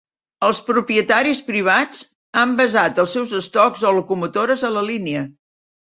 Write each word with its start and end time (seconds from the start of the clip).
Els 0.45 0.59
propietaris 0.69 1.41
privats 1.49 2.01
han 2.43 2.55
basat 2.63 3.03
els 3.05 3.13
seus 3.19 3.35
estocs 3.41 3.85
o 3.91 3.93
locomotores 3.99 4.65
a 4.71 4.77
la 4.79 4.89
línia. 4.93 5.23